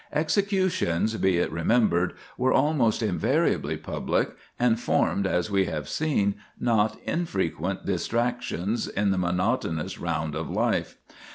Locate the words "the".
9.11-9.19